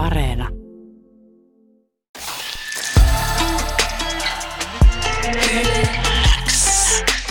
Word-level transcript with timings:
Areena. 0.00 0.48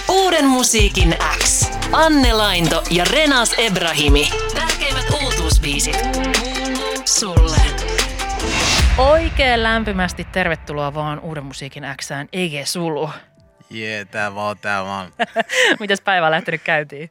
Uuden 0.10 0.46
musiikin 0.46 1.16
X. 1.44 1.72
Anne 1.92 2.34
Lainto 2.34 2.84
ja 2.92 3.06
Renas 3.12 3.56
Ebrahimi. 3.58 4.30
Tärkeimmät 4.56 5.06
uutuusbiisit. 5.24 5.98
Sulle. 7.06 7.58
Oikein 8.98 9.64
lämpimästi 9.64 10.28
tervetuloa 10.32 10.94
vaan 10.94 11.20
Uuden 11.20 11.46
musiikin 11.46 11.84
Xään, 12.02 12.28
Ege 12.34 12.66
Sulu. 12.66 13.10
Jee, 13.70 14.06
tää 14.06 14.36
vaan, 14.36 14.58
tää 14.58 14.86
vaan. 14.86 15.12
Mitäs 15.80 16.02
päivä 16.02 16.26
on 16.26 16.32
lähtenyt 16.32 16.62
käyntiin? 16.64 17.10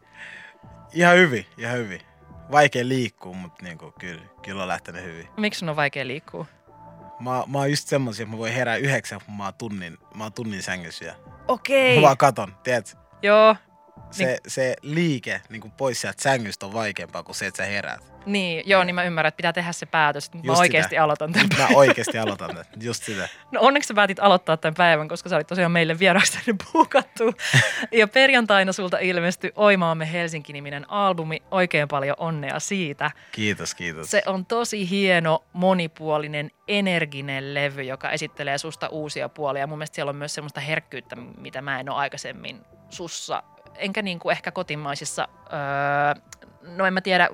Ihan 0.93 1.17
hyvin, 1.17 1.47
ihan 1.59 1.77
hyvin. 1.77 2.08
Vaikea 2.51 2.89
liikkua, 2.89 3.33
mutta 3.35 3.63
niinku, 3.65 3.93
kyllä, 3.99 4.23
kyllä 4.43 4.63
on 4.63 4.69
lähtenyt 4.69 5.05
hyvin. 5.05 5.29
Miksi 5.37 5.59
sun 5.59 5.69
on 5.69 5.77
vaikea 5.77 6.07
liikkua? 6.07 6.47
Mä, 7.21 7.43
mä 7.47 7.59
oon 7.59 7.71
just 7.71 7.89
semmosia, 7.89 8.23
että 8.23 8.35
mä 8.35 8.39
voin 8.39 8.53
herää 8.53 8.77
yhdeksän, 8.77 9.21
kun 9.27 9.35
mä 9.35 9.45
oon 9.45 9.55
tunnin, 9.55 9.99
mä 10.15 10.25
oon 10.25 10.33
tunnin 10.33 10.63
sängyssä 10.63 11.15
Okei. 11.49 11.97
mä 11.97 12.03
vaan 12.03 12.17
katon, 12.17 12.55
tiedätkö? 12.63 12.97
Joo, 13.23 13.57
Se, 14.11 14.25
Niin- 14.27 14.39
se 14.47 14.77
liike 14.83 15.41
niin 15.49 15.61
kuin 15.61 15.73
pois 15.73 16.01
sieltä 16.01 16.23
sängystä 16.23 16.67
on 16.67 16.73
vaikeampaa 16.73 17.23
kuin 17.23 17.35
se, 17.37 17.47
että 17.47 17.65
sä 17.65 17.71
heräät. 17.71 18.18
Niin, 18.33 18.63
joo, 18.67 18.85
niin 18.85 18.95
mä 18.95 19.03
ymmärrän, 19.03 19.29
että 19.29 19.37
pitää 19.37 19.53
tehdä 19.53 19.73
se 19.73 19.87
päätös, 19.87 20.27
että 20.27 20.39
mä 20.45 20.53
oikeasti 20.53 20.91
sitä. 20.91 21.05
aloitan 21.05 21.33
tämän 21.33 21.49
mä 21.59 21.69
oikeasti 21.75 22.19
aloitan 22.19 22.49
tämän, 22.49 22.65
just 22.81 23.05
sitä. 23.05 23.29
No 23.53 23.61
onneksi 23.61 23.89
sä 23.89 23.95
päätit 23.95 24.21
aloittaa 24.21 24.57
tämän 24.57 24.75
päivän, 24.75 25.09
koska 25.09 25.29
sä 25.29 25.37
olit 25.37 25.47
tosiaan 25.47 25.73
meille 25.73 25.99
vieraaksi 25.99 26.33
tänne 26.33 26.65
puukattu. 26.73 27.35
Ja 27.93 28.09
perjantaina 28.09 28.73
sulta 28.73 28.99
ilmestyi 28.99 29.53
Oimaamme 29.57 30.13
Helsinki-niminen 30.13 30.91
albumi. 30.91 31.43
Oikein 31.51 31.89
paljon 31.89 32.17
onnea 32.19 32.61
siitä. 32.61 33.11
Kiitos, 33.33 33.75
kiitos. 33.75 34.11
Se 34.11 34.23
on 34.27 34.47
tosi 34.47 34.91
hieno, 34.91 35.45
monipuolinen, 35.53 36.51
energinen 36.69 37.55
levy, 37.55 37.83
joka 37.83 38.11
esittelee 38.11 38.59
susta 38.59 38.89
uusia 38.89 39.29
puolia. 39.29 39.67
Mun 39.67 39.79
mielestä 39.79 39.95
siellä 39.95 40.11
on 40.11 40.17
myös 40.17 40.35
semmoista 40.35 40.61
herkkyyttä, 40.61 41.17
mitä 41.17 41.63
mä 41.63 41.81
en 41.81 41.91
ole 41.91 41.99
aikaisemmin 41.99 42.61
sussa, 42.91 43.43
enkä 43.79 44.03
niin 44.03 44.19
kuin 44.19 44.33
ehkä 44.33 44.51
kotimaisissa, 44.51 45.29
öö, 45.53 46.23
no 46.63 46.87
en 46.87 46.95
mä 46.95 47.01
tiedä, 47.01 47.29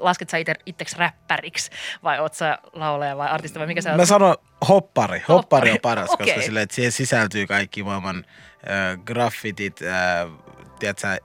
lasket 0.00 0.30
sä 0.30 0.36
itse, 0.36 0.54
itseksi 0.66 0.96
räppäriksi 0.98 1.70
vai 2.02 2.20
oot 2.20 2.34
sä 2.34 2.58
laulaja 2.72 3.16
vai 3.16 3.28
artisti 3.28 3.58
vai 3.58 3.66
mikä 3.66 3.80
sä 3.80 3.96
Mä 3.96 4.06
sanon 4.06 4.36
hoppari. 4.68 5.18
Hoppari 5.18 5.28
Hoppari, 5.28 5.70
on 5.70 5.78
paras, 5.82 6.10
okei. 6.10 6.26
koska 6.26 6.42
sille, 6.42 6.62
että 6.62 6.74
siihen 6.74 6.92
sisältyy 6.92 7.46
kaikki 7.46 7.82
maailman 7.82 8.24
äh, 8.70 9.04
graffitit, 9.04 9.82
äh, 9.82 10.30
tiedätkö, 10.78 11.18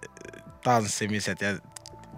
tanssimiset 0.63 1.41
ja 1.41 1.57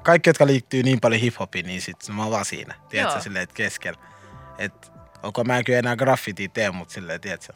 kaikki, 0.03 0.29
jotka 0.29 0.47
liittyy 0.47 0.83
niin 0.83 0.99
paljon 0.99 1.21
hiphopiin, 1.21 1.65
niin 1.65 1.81
sit 1.81 1.97
mä 2.11 2.21
oon 2.21 2.31
vaan 2.31 2.45
siinä. 2.45 2.75
Tiedätkö, 2.89 3.13
Joo. 3.13 3.21
silleen, 3.21 3.43
että 3.43 3.55
keskellä. 3.55 3.99
Et, 4.57 4.91
onko 5.23 5.43
mä 5.43 5.63
kyllä 5.63 5.79
enää 5.79 5.95
graffitia 5.95 6.49
tee, 6.49 6.71
mutta 6.71 6.93
silleen, 6.93 7.21
tiedätkö, 7.21 7.53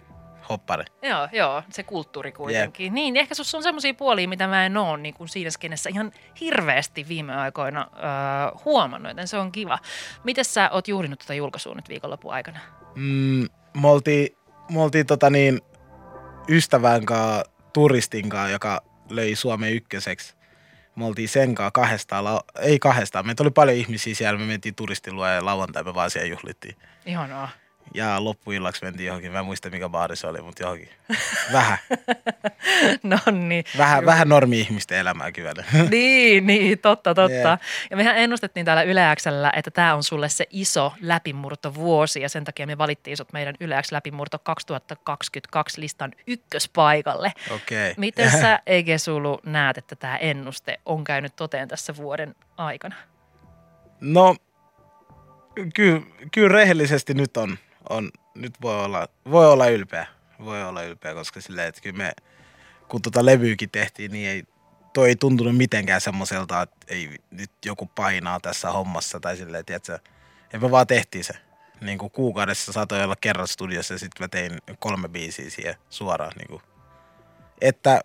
hoppari. 0.52 0.86
Joo, 1.02 1.28
joo, 1.32 1.64
se 1.70 1.84
kulttuuri 1.84 2.32
kuitenkin. 2.32 2.94
Niin, 2.94 3.18
ehkä 3.18 3.36
sussa 3.36 3.58
on 3.58 3.64
semmoisia 3.64 3.94
puolia, 3.94 4.28
mitä 4.28 4.48
mä 4.48 4.66
en 4.66 4.78
ole 4.78 4.98
niin 4.98 5.14
kuin 5.14 5.30
siinä 5.30 5.50
skenessä 5.50 5.90
ihan 5.90 6.12
hirveästi 6.42 7.08
viime 7.08 7.36
aikoina 7.36 7.88
öö, 7.96 8.60
huomannut, 8.66 9.10
joten 9.10 9.28
se 9.28 9.38
on 9.38 9.52
kiva. 9.52 9.80
Miten 10.24 10.46
sä 10.46 10.70
oot 10.70 10.88
juhlinut 10.88 11.20
tätä 11.20 11.34
julkaisua 11.34 11.76
nyt 11.76 11.90
viikonlopun 11.90 12.34
aikana? 12.34 12.60
Mm, 12.96 13.48
me 13.82 13.88
oltiin, 13.88 14.38
me 14.70 14.82
oltiin 14.82 15.06
tota 15.06 15.30
niin, 15.30 15.62
ystävän 16.50 17.06
kanssa, 17.06 17.44
turistin 17.74 18.30
kanssa, 18.30 18.50
joka 18.50 18.82
löi 19.10 19.36
Suomen 19.36 19.74
ykköseksi. 19.74 20.36
Me 20.96 21.06
oltiin 21.06 21.30
sen 21.30 21.56
kanssa 21.56 21.72
kahdestaan, 21.72 22.26
ei 22.60 22.80
kahdestaan, 22.80 23.26
meitä 23.26 23.44
oli 23.44 23.52
paljon 23.52 23.78
ihmisiä 23.78 24.16
siellä, 24.16 24.40
me 24.40 24.46
mentiin 24.46 24.76
turistilua 24.76 25.30
ja 25.30 25.46
lauantai 25.46 25.84
me 25.84 25.94
vaan 25.94 26.12
siellä 26.12 26.30
juhlittiin. 26.30 26.76
Ihanaa. 27.06 27.50
Ja 27.94 28.24
loppuillaksi 28.24 28.86
mentiin 28.86 29.08
johonkin, 29.08 29.32
mä 29.32 29.40
en 29.40 29.46
muista 29.46 29.70
mikä 29.70 29.90
baari 29.90 30.16
se 30.16 30.28
oli, 30.28 30.42
mutta 30.42 30.64
johonkin. 30.64 30.90
Vähän, 31.54 31.78
no 33.04 33.18
niin. 33.32 33.64
vähän, 33.78 34.06
vähän 34.06 34.30
normi-ihmisten 34.30 34.98
elämää 34.98 35.32
kyllä. 35.32 35.54
Niin, 35.90 36.48
niin, 36.48 36.80
totta, 36.80 37.16
totta. 37.16 37.50
Jep. 37.50 37.62
Ja 37.92 37.98
mehän 37.98 38.18
ennustettiin 38.18 38.66
täällä 38.66 38.84
Yle 38.84 39.02
Xllä, 39.16 39.52
että 39.56 39.72
tämä 39.72 39.96
on 39.96 40.04
sulle 40.04 40.30
se 40.30 40.46
iso 40.50 40.94
läpimurtovuosi 41.02 42.22
ja 42.22 42.30
sen 42.30 42.44
takia 42.44 42.68
me 42.68 42.78
valittiin 42.78 43.18
sut 43.18 43.34
meidän 43.34 43.56
Yle 43.60 43.82
X 43.82 43.92
läpimurto 43.92 44.40
2022 44.40 45.82
listan 45.82 46.12
ykköspaikalle. 46.28 47.34
Okei. 47.50 47.94
Miten 47.98 48.32
sä, 48.42 48.60
Ege 48.66 48.98
Sulu, 48.98 49.40
näet, 49.46 49.78
että 49.78 49.96
tämä 49.96 50.18
ennuste 50.18 50.80
on 50.86 51.04
käynyt 51.04 51.36
toteen 51.36 51.68
tässä 51.68 51.96
vuoden 51.96 52.36
aikana? 52.58 52.96
No, 54.02 54.36
kyllä, 55.74 56.02
kyllä 56.32 56.50
rehellisesti 56.50 57.14
nyt 57.14 57.38
on, 57.38 57.58
on 57.90 58.12
nyt 58.36 58.54
voi 58.62 58.86
olla, 58.86 59.08
voi 59.32 59.48
olla 59.48 59.68
ylpeä. 59.68 60.08
Voi 60.46 60.64
olla 60.64 60.84
ylpeä, 60.84 61.14
koska 61.14 61.42
silleen, 61.42 61.68
että 61.68 61.82
kyllä 61.82 61.98
me, 61.98 62.12
kun 62.88 63.02
tota 63.02 63.26
levyykin 63.26 63.70
tehtiin, 63.70 64.12
niin 64.12 64.30
ei, 64.30 64.44
toi 64.94 65.10
ei 65.10 65.16
tuntunut 65.16 65.58
mitenkään 65.58 66.02
semmoiselta, 66.02 66.62
että 66.62 66.78
ei 66.88 67.18
nyt 67.32 67.52
joku 67.66 67.86
painaa 67.86 68.40
tässä 68.40 68.72
hommassa 68.72 69.20
tai 69.20 69.38
silleen, 69.38 69.66
tiedätkö, 69.66 70.00
ja 70.54 70.60
me 70.60 70.72
vaan 70.72 70.88
tehtiin 70.88 71.24
se. 71.24 71.34
Niin 71.82 71.98
kuin 71.98 72.12
kuukaudessa 72.12 72.72
saatoi 72.72 73.04
olla 73.04 73.16
kerran 73.16 73.48
studiossa 73.48 73.94
ja 73.94 74.00
sitten 74.00 74.24
mä 74.24 74.28
tein 74.28 74.52
kolme 74.80 75.10
biisiä 75.10 75.50
siihen 75.50 75.76
suoraan. 75.90 76.32
Niin 76.38 76.48
kuin. 76.48 76.62
Että 77.62 78.02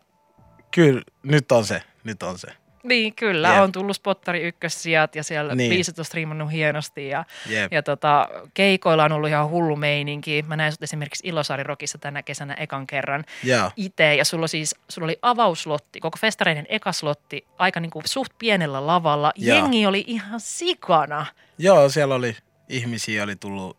kyllä 0.70 1.02
nyt 1.22 1.52
on 1.52 1.64
se, 1.64 1.82
nyt 2.04 2.22
on 2.22 2.38
se. 2.38 2.48
Niin, 2.86 3.14
kyllä. 3.14 3.48
Jep. 3.48 3.62
On 3.62 3.72
tullut 3.72 3.96
spottari 3.96 4.42
ykkössijat 4.42 5.16
ja 5.16 5.22
siellä 5.24 5.54
niin. 5.54 5.70
Biisit 5.70 5.98
on 5.98 6.04
striimannut 6.04 6.52
hienosti 6.52 7.08
ja, 7.08 7.24
Jep. 7.48 7.72
ja 7.72 7.82
tota, 7.82 8.28
keikoilla 8.54 9.04
on 9.04 9.12
ollut 9.12 9.30
ihan 9.30 9.50
hullu 9.50 9.76
meininki. 9.76 10.44
Mä 10.48 10.56
näin 10.56 10.72
sut 10.72 10.82
esimerkiksi 10.82 11.28
Ilosaari-rokissa 11.28 11.98
tänä 11.98 12.22
kesänä 12.22 12.54
ekan 12.54 12.86
kerran 12.86 13.24
Joo. 13.42 13.70
itse 13.76 14.14
ja 14.14 14.24
sulla, 14.24 14.46
siis, 14.46 14.74
sulla 14.88 15.04
oli 15.04 15.18
avauslotti, 15.22 16.00
koko 16.00 16.18
festareiden 16.20 16.66
ekaslotti 16.68 17.46
aika 17.58 17.80
niinku 17.80 18.02
suht 18.04 18.32
pienellä 18.38 18.86
lavalla. 18.86 19.32
Joo. 19.36 19.56
Jengi 19.56 19.86
oli 19.86 20.04
ihan 20.06 20.40
sikana. 20.40 21.26
Joo, 21.58 21.88
siellä 21.88 22.14
oli 22.14 22.36
ihmisiä, 22.68 23.24
oli 23.24 23.36
tullut, 23.36 23.76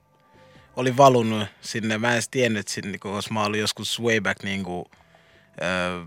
oli 0.76 0.98
valunut 0.98 1.48
sinne. 1.62 1.98
Mä 1.98 2.08
en 2.08 2.14
edes 2.14 2.30
tiennyt, 2.30 2.68
sinne, 2.68 2.98
koska 2.98 3.34
mä 3.34 3.44
olin 3.44 3.60
joskus 3.62 4.02
way 4.02 4.22
back 4.22 4.44
niin 4.44 4.64
kuin, 4.64 4.86
öö, 5.62 6.04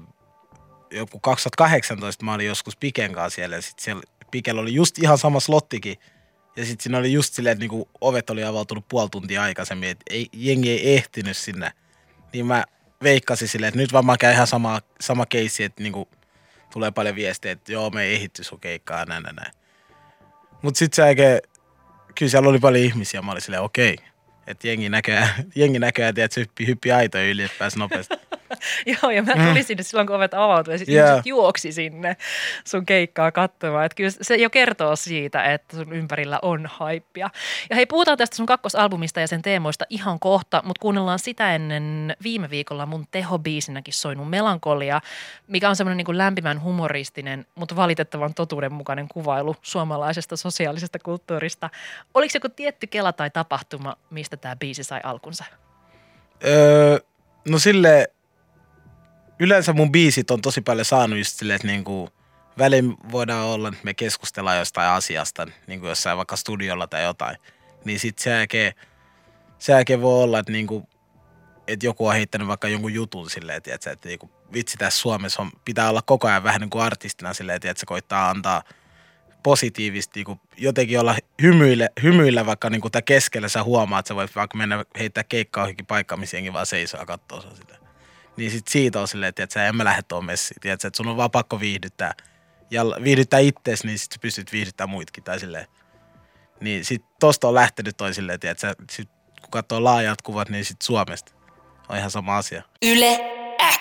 joku 0.90 1.20
2018 1.20 2.24
mä 2.24 2.34
olin 2.34 2.46
joskus 2.46 2.76
Piken 2.76 3.12
kanssa 3.12 3.34
siellä 3.34 3.56
ja 3.56 3.62
sitten 3.62 3.84
siellä 3.84 4.02
Pikellä 4.30 4.60
oli 4.60 4.74
just 4.74 4.98
ihan 4.98 5.18
sama 5.18 5.40
slottikin. 5.40 5.96
Ja 6.56 6.64
sitten 6.64 6.82
siinä 6.82 6.98
oli 6.98 7.12
just 7.12 7.34
silleen, 7.34 7.52
että 7.52 7.60
niinku 7.60 7.88
ovet 8.00 8.30
oli 8.30 8.44
avautunut 8.44 8.88
puoli 8.88 9.08
tuntia 9.10 9.42
aikaisemmin, 9.42 9.88
että 9.88 10.04
ei, 10.10 10.28
jengi 10.32 10.70
ei 10.70 10.94
ehtinyt 10.94 11.36
sinne. 11.36 11.72
Niin 12.32 12.46
mä 12.46 12.64
veikkasin 13.02 13.48
silleen, 13.48 13.68
että 13.68 13.80
nyt 13.80 13.92
varmaan 13.92 14.18
käy 14.18 14.32
ihan 14.32 14.46
sama, 14.46 14.80
sama 15.00 15.26
keissi, 15.26 15.64
että 15.64 15.82
niinku 15.82 16.08
tulee 16.72 16.90
paljon 16.90 17.14
viestejä, 17.14 17.52
että 17.52 17.72
joo, 17.72 17.90
me 17.90 18.02
ei 18.02 18.14
ehitty 18.14 18.44
sun 18.44 18.60
keikkaa, 18.60 19.04
näin, 19.04 19.22
näin, 19.22 19.36
näin. 19.36 19.52
Mut 20.62 20.76
sit 20.76 20.92
se 20.92 21.02
oikein, 21.04 21.40
kyllä 22.14 22.30
siellä 22.30 22.48
oli 22.48 22.58
paljon 22.58 22.84
ihmisiä, 22.84 23.22
mä 23.22 23.32
olin 23.32 23.42
silleen, 23.42 23.62
okei. 23.62 23.96
Että 24.46 24.68
jengi 24.68 24.88
näköjään, 24.88 25.30
jengi 25.56 25.78
näköjään, 25.78 26.14
tiedät, 26.14 26.32
se 26.32 26.40
hyppi, 26.40 26.66
hyppi 26.66 26.92
aitoja 26.92 27.30
yli, 27.30 27.42
että 27.42 27.58
pääsi 27.58 27.78
nopeasti. 27.78 28.14
Joo, 29.02 29.10
ja 29.10 29.22
mä 29.22 29.32
tulin 29.32 29.64
sinne 29.64 29.82
silloin, 29.82 30.06
kun 30.06 30.16
ovet 30.16 30.34
avautui 30.34 30.74
ja 30.74 30.78
sitten 30.78 30.94
ihmiset 30.94 31.26
juoksi 31.26 31.72
sinne 31.72 32.16
sun 32.64 32.86
keikkaa 32.86 33.32
katsomaan. 33.32 33.86
Että 33.86 33.96
kyllä 33.96 34.10
se 34.20 34.36
jo 34.36 34.50
kertoo 34.50 34.96
siitä, 34.96 35.44
että 35.44 35.76
sun 35.76 35.92
ympärillä 35.92 36.38
on 36.42 36.66
haippia. 36.72 37.30
Ja 37.70 37.76
hei, 37.76 37.86
puhutaan 37.86 38.18
tästä 38.18 38.36
sun 38.36 38.46
kakkosalbumista 38.46 39.20
ja 39.20 39.26
sen 39.26 39.42
teemoista 39.42 39.84
ihan 39.88 40.20
kohta, 40.20 40.62
mutta 40.64 40.80
kuunnellaan 40.80 41.18
sitä 41.18 41.54
ennen 41.54 42.16
viime 42.22 42.50
viikolla 42.50 42.86
mun 42.86 43.06
tehobiisinäkin 43.10 43.94
soinut 43.94 44.30
Melankolia, 44.30 45.00
mikä 45.48 45.68
on 45.68 45.76
semmoinen 45.76 46.04
niin 46.06 46.18
lämpimän 46.18 46.62
humoristinen, 46.62 47.46
mutta 47.54 47.76
valitettavan 47.76 48.34
totuudenmukainen 48.34 49.08
kuvailu 49.08 49.56
suomalaisesta 49.62 50.36
sosiaalisesta 50.36 50.98
kulttuurista. 50.98 51.70
Oliko 52.14 52.30
joku 52.34 52.48
tietty 52.48 52.86
kela 52.86 53.12
tai 53.12 53.30
tapahtuma, 53.30 53.96
mistä 54.10 54.36
tämä 54.36 54.56
biisi 54.56 54.84
sai 54.84 55.00
alkunsa? 55.04 55.44
Öö, 56.44 56.98
no 57.48 57.58
sille 57.58 58.10
yleensä 59.40 59.72
mun 59.72 59.92
biisit 59.92 60.30
on 60.30 60.40
tosi 60.40 60.60
paljon 60.60 60.84
saanut 60.84 61.18
just 61.18 61.38
silleen, 61.38 61.56
että 61.56 61.66
niinku, 61.66 62.08
välin 62.58 62.96
voidaan 63.12 63.46
olla, 63.46 63.68
että 63.68 63.80
me 63.82 63.94
keskustellaan 63.94 64.58
jostain 64.58 64.90
asiasta, 64.90 65.46
niin 65.66 65.80
kuin 65.80 65.88
jossain 65.88 66.16
vaikka 66.16 66.36
studiolla 66.36 66.86
tai 66.86 67.02
jotain. 67.04 67.36
Niin 67.84 68.00
sit 68.00 68.18
sen 68.18 68.32
jälkeen, 68.32 68.72
sen 69.58 69.72
jälkeen 69.72 70.02
voi 70.02 70.22
olla, 70.22 70.38
että, 70.38 70.52
niinku, 70.52 70.88
että 71.68 71.86
joku 71.86 72.06
on 72.06 72.14
heittänyt 72.14 72.48
vaikka 72.48 72.68
jonkun 72.68 72.94
jutun 72.94 73.30
silleen, 73.30 73.56
että, 73.56 73.74
että, 73.74 74.08
niinku, 74.08 74.30
vitsi 74.52 74.76
tässä 74.76 75.00
Suomessa 75.00 75.42
on, 75.42 75.50
pitää 75.64 75.90
olla 75.90 76.02
koko 76.02 76.28
ajan 76.28 76.44
vähän 76.44 76.60
niin 76.60 76.70
kuin 76.70 76.82
artistina 76.82 77.34
silleen, 77.34 77.60
se 77.76 77.86
koittaa 77.86 78.30
antaa 78.30 78.62
positiivisesti, 79.42 80.24
niin 80.24 80.40
jotenkin 80.56 81.00
olla 81.00 81.16
hymyillä, 81.42 81.88
hymyillä 82.02 82.46
vaikka 82.46 82.70
niin 82.70 82.80
kuin 82.80 82.92
keskellä 83.04 83.48
sä 83.48 83.62
huomaat, 83.62 84.00
että 84.00 84.08
sä 84.08 84.14
voit 84.14 84.36
vaikka 84.36 84.58
mennä 84.58 84.84
heittää 84.98 85.24
keikkaa 85.24 85.64
johonkin 85.64 85.86
paikkaan, 85.86 86.20
missä 86.20 86.36
vaan 86.52 86.66
seisoo 86.66 87.00
ja 87.00 87.06
katsoo 87.06 87.40
sitä. 87.40 87.79
Niin 88.36 88.50
sit 88.50 88.68
siitä 88.68 89.00
on 89.00 89.08
silleen, 89.08 89.28
että 89.28 89.54
sä 89.54 89.66
en 89.66 89.76
mä 89.76 89.84
lähde 89.84 90.02
tuon 90.02 90.24
messiin, 90.24 90.60
tiedätkö, 90.60 90.86
että 90.86 90.96
sun 90.96 91.08
on 91.08 91.16
vaan 91.16 91.30
pakko 91.30 91.60
viihdyttää. 91.60 92.14
Ja 92.70 92.84
viihdyttää 92.84 93.40
ittees, 93.40 93.84
niin 93.84 93.98
sit 93.98 94.12
sä 94.12 94.18
pystyt 94.20 94.52
viihdyttämään 94.52 94.90
muitkin 94.90 95.24
tai 95.24 95.40
silleen. 95.40 95.66
Niin 96.60 96.84
sit 96.84 97.04
tosta 97.20 97.48
on 97.48 97.54
lähtenyt 97.54 97.96
toi 97.96 98.14
silleen, 98.14 98.34
että 98.34 98.60
sä, 98.60 98.74
sit, 98.90 99.10
kun 99.40 99.50
katsoo 99.50 99.84
laajat 99.84 100.22
kuvat, 100.22 100.48
niin 100.48 100.64
sit 100.64 100.82
Suomesta 100.82 101.32
on 101.88 101.96
ihan 101.96 102.10
sama 102.10 102.36
asia. 102.36 102.62
Yle 102.82 103.20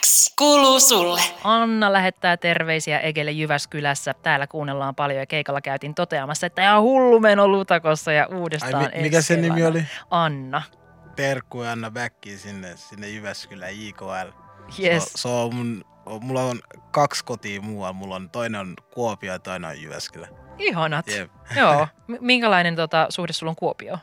X 0.01 0.33
kuuluu 0.37 0.79
sulle. 0.79 1.21
Anna 1.43 1.93
lähettää 1.93 2.37
terveisiä 2.37 2.99
Egelle 2.99 3.31
Jyväskylässä. 3.31 4.13
Täällä 4.13 4.47
kuunnellaan 4.47 4.95
paljon 4.95 5.19
ja 5.19 5.25
keikalla 5.25 5.61
käytiin 5.61 5.95
toteamassa, 5.95 6.47
että 6.47 6.61
ihan 6.63 6.81
hullu 6.81 7.19
meno 7.19 7.47
Lutakossa 7.47 8.11
ja 8.11 8.27
uudestaan 8.27 8.75
Ai, 8.75 8.91
mi- 8.95 9.01
mikä 9.01 9.21
sen 9.21 9.41
nimi 9.41 9.65
oli? 9.65 9.85
Anna. 10.11 10.61
Terkku 11.19 11.63
ja 11.63 11.71
Anna 11.71 11.91
Bäkkiin 11.91 12.39
sinne, 12.39 12.77
sinne 12.77 13.09
Jyväskylään, 13.09 13.85
JKL. 13.85 14.29
Yes. 14.83 15.03
Se, 15.03 15.09
se 15.15 15.27
on 15.27 15.55
mun, 15.55 15.85
mulla 16.21 16.43
on 16.43 16.59
kaksi 16.91 17.25
kotia 17.25 17.61
muualla. 17.61 17.93
Mulla 17.93 18.15
on 18.15 18.29
toinen 18.29 18.61
on 18.61 18.75
Kuopio 18.93 19.33
ja 19.33 19.39
toinen 19.39 19.69
on 19.69 19.81
Jyväskylä. 19.81 20.27
Ihanat. 20.57 21.07
Jep. 21.07 21.31
Joo. 21.59 21.87
Minkälainen 22.19 22.75
tota, 22.75 23.07
suhde 23.09 23.33
sulla 23.33 23.49
on 23.49 23.55
Kuopio? 23.55 23.97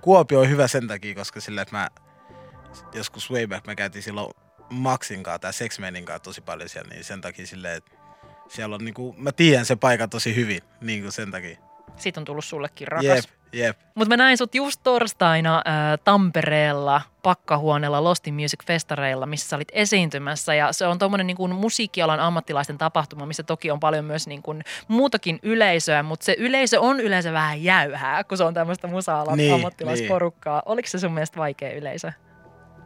Kuopio 0.00 0.40
on 0.40 0.48
hyvä 0.48 0.68
sen 0.68 0.88
takia, 0.88 1.14
koska 1.14 1.40
sillä, 1.40 1.62
että 1.62 1.76
mä 1.76 1.88
joskus 2.92 3.30
way 3.30 3.46
back, 3.46 3.66
mä 3.66 3.74
käytiin 3.74 4.02
silloin 4.02 4.34
Maxin 4.70 5.22
kanssa 5.22 5.38
tai 5.38 5.52
Sexmanin 5.52 6.04
kanssa 6.04 6.24
tosi 6.24 6.40
paljon 6.40 6.68
siellä, 6.68 6.94
niin 6.94 7.04
sen 7.04 7.20
takia 7.20 7.46
silleen, 7.46 7.76
että 7.76 7.92
siellä 8.48 8.74
on 8.74 8.84
niinku, 8.84 9.14
mä 9.18 9.32
tiedän 9.32 9.66
se 9.66 9.76
paikka 9.76 10.08
tosi 10.08 10.34
hyvin, 10.34 10.60
niin 10.80 11.02
kuin 11.02 11.12
sen 11.12 11.30
takia. 11.30 11.58
Siitä 11.96 12.20
on 12.20 12.24
tullut 12.24 12.44
sullekin 12.44 12.88
rakas. 12.88 13.04
Jep, 13.04 13.41
jep. 13.52 13.78
Mutta 13.94 14.08
mä 14.08 14.16
näin 14.16 14.38
sut 14.38 14.54
just 14.54 14.80
torstaina 14.82 15.56
äh, 15.56 15.98
Tampereella 16.04 17.00
pakkahuoneella 17.22 18.04
Lost 18.04 18.26
in 18.26 18.34
Music 18.34 18.66
Festareilla, 18.66 19.26
missä 19.26 19.48
sä 19.48 19.56
olit 19.56 19.68
esiintymässä. 19.72 20.54
Ja 20.54 20.72
se 20.72 20.86
on 20.86 20.98
tuommoinen 20.98 21.26
niin 21.26 21.36
kuin 21.36 21.54
musiikkialan 21.54 22.20
ammattilaisten 22.20 22.78
tapahtuma, 22.78 23.26
missä 23.26 23.42
toki 23.42 23.70
on 23.70 23.80
paljon 23.80 24.04
myös 24.04 24.26
niin 24.26 24.42
kuin 24.42 24.62
muutakin 24.88 25.38
yleisöä, 25.42 26.02
mutta 26.02 26.24
se 26.24 26.36
yleisö 26.38 26.80
on 26.80 27.00
yleensä 27.00 27.32
vähän 27.32 27.64
jäyhää, 27.64 28.24
kun 28.24 28.38
se 28.38 28.44
on 28.44 28.54
tämmöistä 28.54 28.86
musa-alan 28.86 29.36
Niin, 29.36 29.54
ammattilaisporukkaa. 29.54 30.58
Niin. 30.58 30.72
Oliko 30.72 30.88
se 30.88 30.98
sun 30.98 31.12
mielestä 31.12 31.36
vaikea 31.36 31.72
yleisö? 31.72 32.12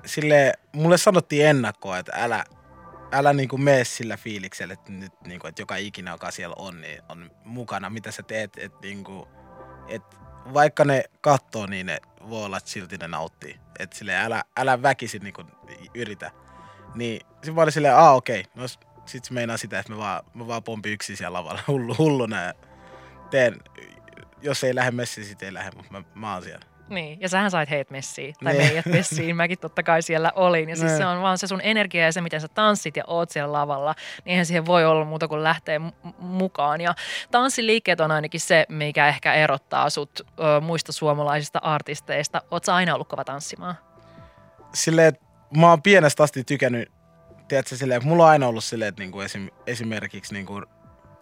Sille 0.06 0.52
mulle 0.72 0.98
sanottiin 0.98 1.46
ennakkoa, 1.46 1.98
että 1.98 2.12
älä, 2.14 2.44
älä 3.12 3.32
niinku 3.32 3.58
mene 3.58 3.84
sillä 3.84 4.16
fiiliksellä, 4.16 4.74
että 4.74 4.92
nyt 4.92 5.12
niinku, 5.26 5.46
että 5.46 5.62
joka 5.62 5.76
ikinä, 5.76 6.10
joka 6.10 6.30
siellä 6.30 6.56
on, 6.58 6.80
niin 6.80 7.02
on 7.08 7.30
mukana, 7.44 7.90
mitä 7.90 8.10
sä 8.10 8.22
teet, 8.22 8.50
että 8.58 8.78
niinku, 8.82 9.28
et 9.88 10.02
vaikka 10.54 10.84
ne 10.84 11.04
kattoo, 11.20 11.66
niin 11.66 11.86
ne 11.86 11.98
voi 12.28 12.44
olla, 12.44 12.56
että 12.56 12.70
silti 12.70 12.96
ne 12.96 13.08
nauttii. 13.08 13.60
Että 13.78 13.98
sille 13.98 14.16
älä, 14.16 14.44
älä 14.56 14.82
väkisin 14.82 15.22
niinku 15.22 15.42
yritä. 15.94 16.30
Niin 16.94 17.26
sit 17.42 17.54
mä 17.54 17.62
olin 17.62 17.72
silleen, 17.72 17.96
aa 17.96 18.14
okei, 18.14 18.40
okay. 18.40 18.52
no 18.54 18.68
sit 19.06 19.24
se 19.24 19.34
meinaa 19.34 19.56
sitä, 19.56 19.78
että 19.78 19.92
mä 19.92 19.98
vaan, 19.98 20.22
mä 20.34 20.46
vaan 20.46 20.62
pompi 20.62 20.92
yksin 20.92 21.16
siellä 21.16 21.38
lavalla 21.38 21.60
hullu, 21.68 21.94
hulluna 21.98 22.42
ja 22.42 22.54
teen, 23.30 23.60
jos 24.42 24.64
ei 24.64 24.74
lähde 24.74 24.90
messiin, 24.90 25.26
sit 25.26 25.42
ei 25.42 25.54
lähde, 25.54 25.70
mutta 25.76 25.92
mä, 25.92 26.02
mä 26.14 26.34
oon 26.34 26.42
siellä. 26.42 26.66
Niin, 26.88 27.20
ja 27.20 27.28
sähän 27.28 27.50
sait 27.50 27.70
heitä 27.70 27.92
messiin, 27.92 28.34
tai 28.44 28.52
Niin. 28.52 28.66
meidät 28.66 28.86
messiin, 28.86 29.36
mäkin 29.36 29.58
totta 29.58 29.82
kai 29.82 30.02
siellä 30.02 30.32
olin. 30.36 30.68
Ja 30.68 30.76
siis 30.76 30.88
Niin. 30.88 30.98
se 30.98 31.06
on 31.06 31.22
vaan 31.22 31.38
se 31.38 31.46
sun 31.46 31.60
energia 31.62 32.04
ja 32.04 32.12
se, 32.12 32.20
miten 32.20 32.40
sä 32.40 32.48
tanssit 32.48 32.96
ja 32.96 33.04
oot 33.06 33.30
siellä 33.30 33.52
lavalla, 33.52 33.94
niin 34.24 34.30
eihän 34.30 34.46
siihen 34.46 34.66
voi 34.66 34.84
olla 34.84 35.04
muuta 35.04 35.28
kuin 35.28 35.42
lähteä 35.42 35.78
mu- 35.78 36.12
mukaan. 36.18 36.80
Ja 36.80 36.94
tanssiliikkeet 37.30 38.00
on 38.00 38.10
ainakin 38.10 38.40
se, 38.40 38.66
mikä 38.68 39.08
ehkä 39.08 39.34
erottaa 39.34 39.90
sut 39.90 40.20
ö, 40.20 40.60
muista 40.60 40.92
suomalaisista 40.92 41.58
artisteista. 41.62 42.42
Oot 42.50 42.64
sä 42.64 42.74
aina 42.74 42.94
ollut 42.94 43.08
kova 43.08 43.24
tanssimaan? 43.24 43.74
silleen, 44.74 45.08
että 45.08 45.20
mä 45.56 45.70
oon 45.70 45.82
pienestä 45.82 46.22
asti 46.22 46.44
tykännyt, 46.44 46.92
tiedätkö, 47.48 47.76
silleen, 47.76 47.96
että 47.96 48.08
mulla 48.08 48.24
on 48.24 48.30
aina 48.30 48.46
ollut 48.48 48.64
silleen, 48.64 48.88
että 48.88 49.02
niinku 49.02 49.20
esim, 49.20 49.48
esimerkiksi 49.66 50.34
niinku 50.34 50.62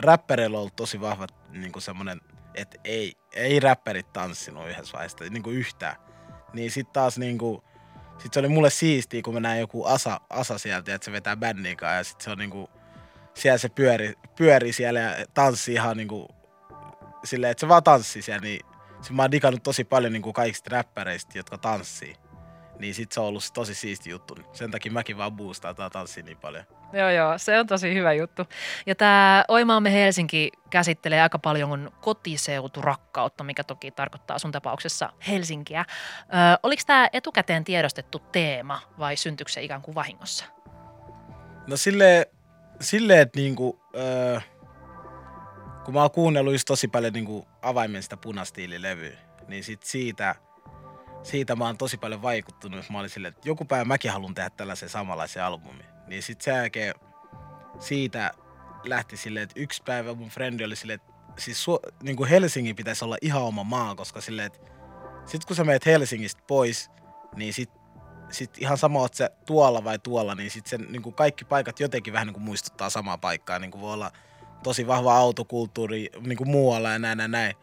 räppäreillä 0.01 0.57
on 0.57 0.61
ollut 0.61 0.77
tosi 0.77 1.01
vahva 1.01 1.27
niinku 1.53 1.81
semmonen, 1.81 2.21
että 2.55 2.79
ei, 2.85 3.13
ei 3.33 3.61
räppärit 3.61 4.13
tanssinut 4.13 4.69
yhdessä 4.69 4.93
vaiheessa, 4.93 5.25
niinku 5.31 5.51
yhtään. 5.51 5.97
Niin 6.53 6.71
sit 6.71 6.93
taas 6.93 7.19
niinku, 7.19 7.65
sit 8.19 8.33
se 8.33 8.41
oli 8.41 8.49
mulle 8.49 8.71
siistiä, 8.71 9.23
kun 9.23 9.35
mä 9.35 9.41
näin 9.41 9.61
joku 9.61 9.85
Asa, 9.85 10.21
Asa 10.31 10.59
sieltä, 10.59 10.95
että 10.95 11.05
se 11.05 11.13
vetää 11.13 11.37
kanssa, 11.77 11.97
ja 11.97 12.05
sit 12.05 12.21
se 12.21 12.31
on 12.31 12.39
niinku, 12.39 12.71
siellä 13.35 13.59
se 13.59 13.69
pyöri, 13.69 14.15
pyöri 14.37 14.73
siellä 14.73 15.01
ja 15.01 15.27
tanssi 15.35 15.73
ihan 15.73 15.97
niinku, 15.97 16.29
silleen, 17.25 17.51
että 17.51 17.61
se 17.61 17.69
vaan 17.69 17.83
tanssii 17.83 18.23
siellä, 18.23 18.41
niin 18.41 18.61
sit 19.03 19.17
mä 19.17 19.23
oon 19.23 19.33
digannut 19.33 19.63
tosi 19.63 19.85
paljon 19.85 20.13
niinku 20.13 20.33
kaikista 20.33 20.71
räppäreistä, 20.71 21.39
jotka 21.39 21.59
tanssii 21.59 22.17
niin 22.79 22.95
sit 22.95 23.13
se 23.13 23.21
on 23.21 23.27
ollut 23.27 23.45
tosi 23.55 23.75
siisti 23.75 24.11
juttu. 24.11 24.39
Sen 24.53 24.71
takia 24.71 24.93
mäkin 24.93 25.17
vaan 25.17 25.33
boostaan 25.33 25.77
tää 25.77 25.91
tanssia 25.91 26.25
niin 26.25 26.37
paljon. 26.37 26.65
Joo, 26.93 27.11
joo, 27.11 27.39
se 27.39 27.59
on 27.59 27.67
tosi 27.67 27.95
hyvä 27.95 28.13
juttu. 28.13 28.43
Ja 28.87 28.95
tämä 28.95 29.45
Oimaamme 29.49 29.93
Helsinki 29.93 30.51
käsittelee 30.71 31.23
aika 31.23 31.39
paljon 31.39 31.93
kotiseuturakkautta, 32.01 33.45
mikä 33.45 33.65
toki 33.65 33.91
tarkoittaa 33.91 34.39
sun 34.39 34.53
tapauksessa 34.53 35.13
Helsinkiä. 35.29 35.81
Ö, 35.81 36.25
oliko 36.63 36.83
tämä 36.87 37.09
etukäteen 37.13 37.65
tiedostettu 37.65 38.19
teema 38.19 38.81
vai 38.99 39.17
syntyykö 39.17 39.53
se 39.53 39.63
ikään 39.63 39.83
kuin 39.83 39.95
vahingossa? 39.95 40.45
No 41.67 41.77
silleen, 41.77 42.27
sille, 42.81 43.21
että 43.21 43.39
niinku, 43.41 43.81
öö, 43.97 44.41
kun 45.85 45.95
mä 45.95 46.01
oon 46.01 46.11
kuunnellut 46.11 46.55
just 46.55 46.67
tosi 46.67 46.89
paljon 46.89 47.13
niinku 47.13 47.49
avaimen 47.63 48.03
sitä 48.03 48.17
punastiililevyä, 48.17 49.17
niin 49.49 49.65
sit 49.65 49.83
siitä, 49.83 50.35
siitä 51.25 51.57
mä 51.57 51.65
oon 51.67 51.79
tosi 51.79 51.97
paljon 51.97 52.23
vaikuttunut. 52.23 52.91
Mä 52.91 52.99
olin 52.99 53.11
silleen, 53.11 53.35
että 53.35 53.49
joku 53.49 53.65
päivä 53.65 53.85
mäkin 53.85 54.11
haluan 54.11 54.35
tehdä 54.35 54.51
tällaisen 54.51 54.89
samanlaisen 54.89 55.45
albumin. 55.45 55.87
Niin 56.07 56.23
sit 56.23 56.41
sen 56.41 56.55
jälkeen 56.55 56.95
siitä 57.79 58.31
lähti 58.85 59.17
silleen, 59.17 59.45
että 59.45 59.61
yksi 59.61 59.83
päivä 59.83 60.15
mun 60.15 60.29
frendi 60.29 60.65
oli 60.65 60.77
silleen, 60.77 61.01
että 61.01 61.13
siis 61.37 61.65
su, 61.65 61.79
niin 62.03 62.17
kuin 62.17 62.31
Helsingin 62.31 62.77
pitäisi 62.77 63.05
olla 63.05 63.17
ihan 63.21 63.43
oma 63.43 63.65
maa, 63.65 63.95
koska 63.95 64.21
silleen, 64.21 64.47
että 64.47 64.59
sit 65.27 65.45
kun 65.45 65.57
sä 65.57 65.65
meet 65.65 65.87
Helsingistä 65.87 66.43
pois, 66.47 66.91
niin 67.37 67.55
sit, 67.55 67.71
sit 68.31 68.59
ihan 68.59 68.79
sama, 68.79 69.01
oot 69.01 69.15
sä 69.15 69.31
tuolla 69.47 69.85
vai 69.85 69.99
tuolla, 69.99 70.35
niin 70.35 70.51
sit 70.51 70.67
sen 70.67 70.87
niin 70.91 71.03
kuin 71.03 71.15
kaikki 71.15 71.45
paikat 71.45 71.81
jotenkin 71.81 72.13
vähän 72.13 72.27
niin 72.27 72.35
kuin 72.35 72.45
muistuttaa 72.45 72.91
samaa 72.91 73.19
paikkaa, 73.19 73.59
niin 73.59 73.71
kuin 73.71 73.83
voi 73.83 73.93
olla 73.93 74.11
tosi 74.63 74.87
vahva 74.87 75.17
autokulttuuri 75.17 76.11
niin 76.21 76.39
kuin 76.39 76.51
muualla 76.51 76.91
ja 76.91 76.99
näin 76.99 77.19
ja 77.19 77.29
näin. 77.29 77.55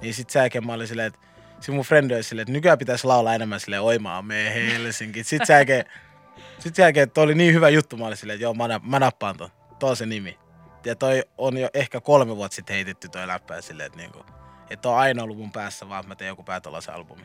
Niin 0.00 0.14
sit 0.14 0.30
sen 0.30 0.40
jälkeen 0.40 0.66
mä 0.66 0.72
olin 0.72 0.88
silleen, 0.88 1.06
että 1.06 1.29
sit 1.60 1.74
mun 1.74 1.84
frendi 1.84 2.14
oli 2.14 2.22
silleen, 2.22 2.42
että 2.42 2.52
nykyään 2.52 2.78
pitäisi 2.78 3.06
laulaa 3.06 3.34
enemmän 3.34 3.60
silleen 3.60 3.82
oimaa 3.82 4.22
me 4.22 4.54
Helsinki. 4.54 5.24
Sit 5.24 5.46
sen 5.46 5.54
jälkeen, 5.54 5.84
sit 6.58 6.74
sen 6.74 6.82
jälkeen, 6.82 7.04
että 7.04 7.20
oli 7.20 7.34
niin 7.34 7.54
hyvä 7.54 7.68
juttu, 7.68 7.96
mä 7.96 8.06
olin 8.06 8.16
silleen, 8.16 8.34
että 8.34 8.44
joo, 8.44 8.54
mä, 8.54 8.80
mä 8.82 8.98
nappaan 8.98 9.36
ton. 9.36 9.48
Tuo 9.78 9.90
on 9.90 9.96
se 9.96 10.06
nimi. 10.06 10.38
Ja 10.84 10.96
toi 10.96 11.22
on 11.38 11.56
jo 11.56 11.68
ehkä 11.74 12.00
kolme 12.00 12.36
vuotta 12.36 12.54
sitten 12.54 12.74
heitetty 12.74 13.08
toi 13.08 13.26
läppä 13.26 13.60
silleen, 13.60 13.86
että 13.86 13.98
niinku, 13.98 14.24
että 14.70 14.88
on 14.88 14.98
aina 14.98 15.22
ollut 15.22 15.38
mun 15.38 15.52
päässä, 15.52 15.88
vaan 15.88 16.08
mä 16.08 16.14
teen 16.14 16.28
joku 16.28 16.42
päätolaisen 16.42 16.94
albumi. 16.94 17.22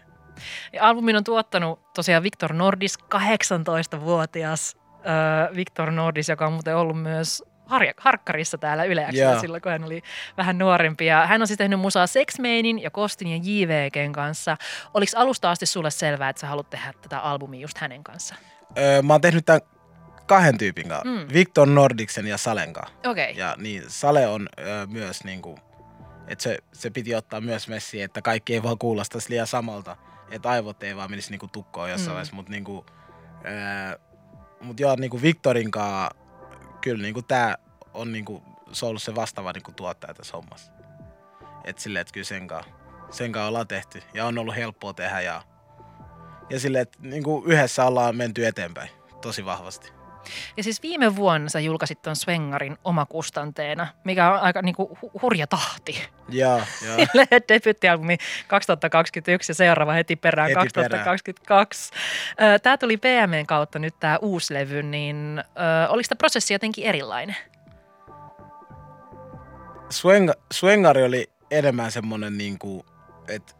Ja 0.73 0.88
albumin 0.88 1.15
on 1.15 1.23
tuottanut 1.23 1.93
tosiaan 1.93 2.24
Victor 2.24 2.53
Nordis, 2.53 2.98
18-vuotias 3.00 4.77
äh, 4.89 5.55
Victor 5.55 5.91
Nordis, 5.91 6.29
joka 6.29 6.48
on 6.48 6.53
muuten 6.53 6.77
ollut 6.77 7.01
myös 7.01 7.43
harja, 7.65 7.93
harkkarissa 7.98 8.57
täällä 8.57 8.84
Yle 8.84 9.05
X:llä 9.10 9.31
Joo. 9.31 9.39
silloin, 9.39 9.62
kun 9.62 9.72
hän 9.72 9.84
oli 9.84 10.01
vähän 10.38 10.57
nuorempi. 10.57 11.05
Ja 11.05 11.27
hän 11.27 11.41
on 11.41 11.48
siis 11.48 11.57
tehnyt 11.57 11.79
musaa 11.79 12.07
Sexmainin 12.07 12.81
ja 12.81 12.91
Kostin 12.91 13.27
ja 13.27 13.39
JVGn 13.43 14.12
kanssa. 14.12 14.57
Oliko 14.93 15.12
alusta 15.15 15.51
asti 15.51 15.65
sulle 15.65 15.91
selvää, 15.91 16.29
että 16.29 16.39
sä 16.39 16.48
haluat 16.48 16.69
tehdä 16.69 16.93
tätä 17.01 17.19
albumia 17.19 17.62
just 17.62 17.77
hänen 17.77 18.03
kanssa? 18.03 18.36
Öö, 18.77 19.01
mä 19.01 19.13
oon 19.13 19.22
tehnyt 19.22 19.45
tämän 19.45 19.62
kahden 20.25 20.57
tyypin 20.57 20.89
kanssa, 20.89 21.10
Mm. 21.10 21.34
Victor 21.34 21.67
Nordiksen 21.67 22.27
ja 22.27 22.38
Salen 22.38 22.74
kanssa. 22.74 22.95
Okei. 23.05 23.31
Okay. 23.31 23.43
Ja 23.43 23.55
niin, 23.57 23.84
Sale 23.88 24.27
on 24.27 24.50
öö, 24.60 24.86
myös 24.86 25.24
niinku, 25.24 25.60
että 26.27 26.43
se, 26.43 26.57
se 26.74 26.89
piti 26.89 27.15
ottaa 27.15 27.41
myös 27.41 27.67
messiin, 27.67 28.03
että 28.03 28.22
kaikki 28.22 28.53
ei 28.53 28.63
vaan 28.63 28.77
kuulostaisi 28.77 29.29
liian 29.29 29.48
samalta. 29.48 29.98
Että 30.31 30.50
aivot 30.50 30.84
ei 30.84 30.95
vaan 30.95 31.10
menisi 31.10 31.31
niinku 31.31 31.48
tukkoon 31.48 31.89
jossain 31.89 32.10
mm. 32.10 32.13
vaiheessa, 32.13 32.36
mutta 32.36 32.51
niinku, 32.51 32.86
öö, 33.45 34.00
mut 34.62 34.79
joo, 34.79 34.95
niinku 34.95 35.22
Victorin 35.22 35.72
kanssa, 35.72 36.15
kyllä 36.86 37.01
niinku 37.01 37.22
tää 37.22 37.58
on 37.94 38.12
niinku, 38.12 38.44
se 38.72 38.86
on 38.86 38.89
ollut 38.89 39.04
se 39.04 39.15
vastaava 39.15 39.51
niinku 39.51 39.72
tuottaja 39.72 40.13
tässä 40.13 40.38
hommassa. 40.38 40.72
Et 41.63 41.80
silleen, 41.80 42.01
että 42.01 42.13
kyllä 42.13 42.25
sen 42.25 42.48
kanssa, 42.48 42.72
sen 43.12 43.32
kanssa 43.32 43.48
ollaan 43.48 43.68
tehty 43.68 44.04
ja 44.13 44.25
on 44.25 44.38
ollut 44.38 44.56
helppoa 44.56 44.94
tehdä 44.94 45.22
ja, 45.22 45.42
ja 46.50 46.60
silleen, 46.60 46.82
että 46.82 46.98
niinku 47.01 47.44
yhdessä 47.46 47.86
ollaan 47.86 48.15
menty 48.15 48.48
eteenpäin 48.48 48.89
tosi 49.22 49.46
vahvasti. 49.46 49.92
Ja 50.58 50.63
siis 50.63 50.84
viime 50.84 51.15
vuonna 51.15 51.50
sä 51.50 51.60
julkaisit 51.60 52.01
ton 52.01 52.15
Svengarin 52.15 52.77
omakustanteena, 52.84 53.88
mikä 54.03 54.34
on 54.34 54.39
aika 54.39 54.62
niinku 54.62 54.98
hu- 55.01 55.22
hurja 55.22 55.48
tahti. 55.48 56.08
Joo, 56.29 56.62
joo. 56.88 56.98
Debyttialbumi 57.48 58.17
2021 58.48 59.51
ja 59.51 59.55
seuraava 59.55 59.94
heti 59.94 60.15
perään 60.15 60.48
Heti 60.48 60.55
2022. 60.55 61.91
Ö, 62.55 62.60
Tämä 62.60 62.77
tuli 62.77 62.98
PMn 62.98 63.46
kautta 63.48 63.79
nyt 63.79 64.00
tämä 64.00 64.17
uusi 64.22 64.53
levy, 64.53 64.84
niin 64.84 65.39
ö, 65.39 65.89
oliko 65.89 66.08
tämä 66.10 66.17
prosessi 66.17 66.53
jotenkin 66.53 66.86
erilainen? 66.86 67.36
Sweng, 69.89 70.32
Swengari 70.53 71.03
oli 71.03 71.29
enemmän 71.51 71.91
semmonen 71.91 72.38
niinku, 72.38 72.86
että 73.27 73.53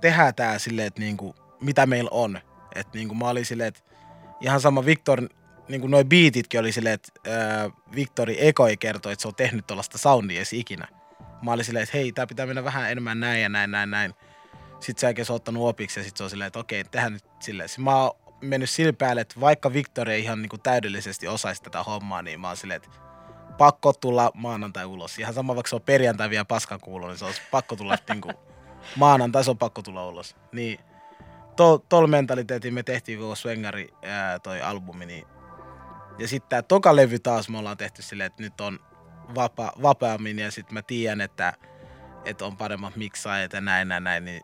tehdään 0.00 0.34
tää 0.34 0.58
silleen, 0.58 0.86
että 0.86 1.00
niinku, 1.00 1.34
mitä 1.60 1.86
meillä 1.86 2.10
on. 2.12 2.40
Että 2.74 2.98
niinku 2.98 3.14
mä 3.14 3.28
olin 3.28 3.46
silleen, 3.46 3.68
että 3.68 3.80
ihan 4.40 4.60
sama 4.60 4.84
Victor, 5.68 5.72
niinku 5.72 5.88
noi 5.88 6.04
beatitkin 6.04 6.60
oli 6.60 6.72
silleen, 6.72 6.94
että 6.94 7.12
ää, 7.30 7.70
Victori 7.94 8.46
Eko 8.46 8.66
ei 8.66 8.76
kertoi, 8.76 9.12
että 9.12 9.22
se 9.22 9.28
on 9.28 9.34
tehnyt 9.34 9.66
tuollaista 9.66 9.98
soundia 9.98 10.36
edes 10.36 10.52
ikinä. 10.52 10.88
Mä 11.42 11.52
olin 11.52 11.64
silleen, 11.64 11.82
että 11.82 11.98
hei, 11.98 12.12
tää 12.12 12.26
pitää 12.26 12.46
mennä 12.46 12.64
vähän 12.64 12.90
enemmän 12.90 13.20
näin 13.20 13.42
ja 13.42 13.48
näin, 13.48 13.70
näin, 13.70 13.90
näin. 13.90 14.14
Sitten 14.80 15.00
se 15.00 15.06
oikein 15.06 15.26
se 15.26 15.32
on 15.32 15.36
ottanut 15.36 15.68
opiksi 15.68 16.00
ja 16.00 16.04
sitten 16.04 16.18
se 16.18 16.24
on 16.24 16.30
silleen, 16.30 16.46
että 16.46 16.58
okei, 16.58 16.84
tehdään 16.84 17.12
nyt 17.12 17.24
silleen. 17.40 17.68
Sitten 17.68 17.84
mä 17.84 18.02
oon 18.02 18.16
mennyt 18.40 18.70
sillä 18.70 18.92
päälle, 18.92 19.20
että 19.20 19.40
vaikka 19.40 19.72
Victoria 19.72 20.16
ihan 20.16 20.42
niinku 20.42 20.58
täydellisesti 20.58 21.28
osaisi 21.28 21.62
tätä 21.62 21.82
hommaa, 21.82 22.22
niin 22.22 22.40
mä 22.40 22.48
oon 22.48 22.56
silleen, 22.56 22.76
että 22.76 22.88
pakko 23.58 23.92
tulla 23.92 24.30
maanantai 24.34 24.84
ulos. 24.84 25.18
Ihan 25.18 25.34
sama, 25.34 25.54
vaikka 25.54 25.68
se 25.68 25.76
on 25.76 25.82
perjantai 25.82 26.30
vielä 26.30 26.44
paskan 26.44 26.80
kuulo, 26.80 27.08
niin 27.08 27.18
se 27.18 27.24
on 27.24 27.32
pakko 27.50 27.76
tulla 27.76 27.98
niinku, 28.08 28.32
maanantai, 28.96 29.44
se 29.44 29.50
on 29.50 29.58
pakko 29.58 29.82
tulla 29.82 30.08
ulos. 30.08 30.36
Niin 30.52 30.80
to, 31.56 31.84
tol 31.88 32.06
mentaliteetin 32.06 32.74
me 32.74 32.82
tehtiin 32.82 33.18
koko 33.18 33.34
Svengari 33.34 33.88
ää, 34.02 34.38
toi 34.38 34.62
albumi, 34.62 35.06
niin 35.06 35.26
ja 36.18 36.28
sitten 36.28 36.48
tämä 36.48 36.62
toka 36.62 36.96
levy 36.96 37.18
taas 37.18 37.48
me 37.48 37.58
ollaan 37.58 37.76
tehty 37.76 38.02
silleen, 38.02 38.26
että 38.26 38.42
nyt 38.42 38.60
on 38.60 38.80
vapa, 39.34 39.72
vapaammin 39.82 40.38
ja 40.38 40.50
sitten 40.50 40.74
mä 40.74 40.82
tiedän, 40.82 41.20
että, 41.20 41.52
että 42.24 42.44
on 42.44 42.56
paremmat 42.56 42.96
miksaajat 42.96 43.52
ja 43.52 43.60
näin 43.60 43.90
ja 43.90 44.00
näin, 44.00 44.24
niin 44.24 44.42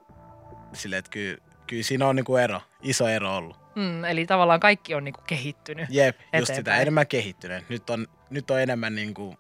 silleen, 0.73 0.99
että 0.99 1.11
kyllä, 1.11 1.39
kyllä 1.67 1.83
siinä 1.83 2.07
on 2.07 2.17
niinku 2.17 2.37
ero, 2.37 2.61
iso 2.83 3.09
ero 3.09 3.37
ollut. 3.37 3.57
Mm, 3.75 4.05
eli 4.05 4.27
tavallaan 4.27 4.61
kaikki 4.61 4.95
on 4.95 5.05
niinku 5.05 5.21
kehittynyt. 5.27 5.87
Jep, 5.91 6.17
just 6.17 6.27
Eteenpäin. 6.33 6.57
sitä 6.57 6.77
enemmän 6.77 7.07
kehittynyt. 7.07 7.69
Nyt 7.69 7.91
on, 7.91 8.07
nyt 8.31 8.51
on 8.51 8.61
enemmän 8.61 8.95
niinku 8.95 9.37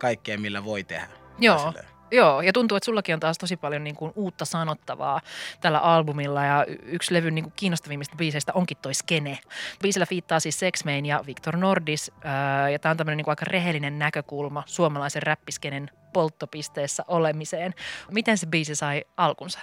kaikkea, 0.00 0.38
millä 0.38 0.64
voi 0.64 0.84
tehdä. 0.84 1.08
Joo. 1.38 1.58
Silleen. 1.58 1.91
Joo, 2.12 2.42
ja 2.42 2.52
tuntuu, 2.52 2.76
että 2.76 2.84
sullakin 2.84 3.14
on 3.14 3.20
taas 3.20 3.38
tosi 3.38 3.56
paljon 3.56 3.84
niin 3.84 3.96
kuin 3.96 4.12
uutta 4.16 4.44
sanottavaa 4.44 5.20
tällä 5.60 5.78
albumilla 5.78 6.44
ja 6.44 6.66
yksi 6.82 7.14
levyn 7.14 7.34
niin 7.34 7.44
kuin 7.44 7.52
kiinnostavimmista 7.56 8.16
biiseistä 8.16 8.52
onkin 8.52 8.76
toi 8.82 8.94
Skene. 8.94 9.38
Biisillä 9.82 10.06
fiittaa 10.06 10.40
siis 10.40 10.58
Sex 10.58 10.84
Main 10.84 11.06
ja 11.06 11.24
Victor 11.26 11.56
Nordis 11.56 12.12
ää, 12.24 12.70
ja 12.70 12.78
tämä 12.78 12.90
on 12.90 12.96
tämmöinen 12.96 13.16
niin 13.16 13.24
kuin 13.24 13.32
aika 13.32 13.44
rehellinen 13.44 13.98
näkökulma 13.98 14.62
suomalaisen 14.66 15.22
räppiskenen 15.22 15.90
polttopisteessä 16.12 17.04
olemiseen. 17.08 17.74
Miten 18.10 18.38
se 18.38 18.46
biisi 18.46 18.74
sai 18.74 19.04
alkunsa? 19.16 19.60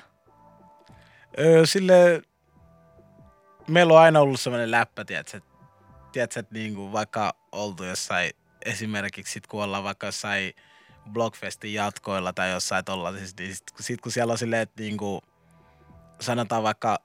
Öö, 1.39 1.65
sille 1.65 2.21
meillä 3.67 3.93
on 3.93 3.99
aina 3.99 4.19
ollut 4.19 4.39
sellainen 4.39 4.71
läppä, 4.71 5.05
tiedätkö, 5.05 5.41
tiedätkö 6.11 6.39
että 6.39 6.53
niinku 6.53 6.91
vaikka 6.91 7.33
oltu 7.51 7.83
jossain, 7.83 8.31
esimerkiksi 8.65 9.33
sit 9.33 9.47
kun 9.47 9.63
ollaan 9.63 9.83
vaikka 9.83 10.07
jossain 10.07 10.53
Blockfestin 11.09 11.73
jatkoilla 11.73 12.33
tai 12.33 12.51
jossain 12.51 12.85
tollasissa, 12.85 13.35
niin 13.39 13.55
sit, 13.55 13.67
sit 13.79 14.01
kun 14.01 14.11
siellä 14.11 14.31
on 14.31 14.37
silleen, 14.37 14.61
että 14.61 14.81
niinku, 14.81 15.21
sanotaan 16.19 16.63
vaikka 16.63 16.97